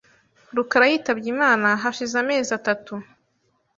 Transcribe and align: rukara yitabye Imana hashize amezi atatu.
rukara 0.55 0.85
yitabye 0.91 1.27
Imana 1.35 1.67
hashize 1.81 2.15
amezi 2.23 2.51
atatu. 2.59 2.93